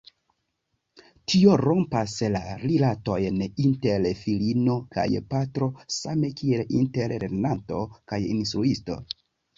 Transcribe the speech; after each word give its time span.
Tio 1.33 1.57
rompas 1.61 2.15
la 2.35 2.41
rilatojn 2.61 3.37
inter 3.65 4.07
filino 4.23 4.79
kaj 4.97 5.07
patro 5.35 5.69
same 5.99 6.33
kiel 6.41 6.65
inter 6.81 7.17
lernanto 7.25 7.83
kaj 8.13 8.25
instruisto. 8.39 8.99